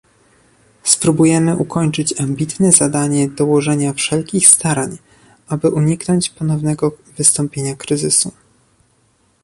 spróbujemy 0.83 1.57
ukończyć 1.57 2.19
ambitne 2.19 2.71
zadanie 2.71 3.29
dołożenia 3.29 3.93
wszelkich 3.93 4.47
starań, 4.47 4.97
aby 5.47 5.69
uniknąć 5.69 6.29
ponownego 6.29 6.91
wystąpienia 7.17 7.75
kryzysu 7.75 8.31